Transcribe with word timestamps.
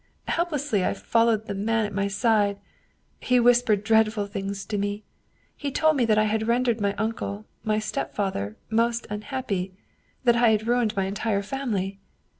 Helplessly 0.27 0.83
I 0.83 0.95
followed 0.95 1.45
the 1.45 1.53
man 1.53 1.85
at 1.85 1.93
my 1.93 2.07
side. 2.07 2.57
He 3.19 3.39
whispered 3.39 3.83
dreadful 3.83 4.25
things 4.25 4.65
to 4.65 4.79
me. 4.79 5.03
He 5.55 5.69
told 5.69 5.95
me 5.95 6.05
that 6.05 6.17
I 6.17 6.23
had 6.23 6.47
rendered 6.47 6.81
my 6.81 6.95
uncle, 6.95 7.45
my 7.63 7.77
stepfather, 7.77 8.57
most 8.71 9.05
unhappy, 9.11 9.75
that 10.23 10.35
I 10.37 10.49
had 10.49 10.65
ruined 10.65 10.95
my 10.95 11.05
entire 11.05 11.43
family. 11.43 11.99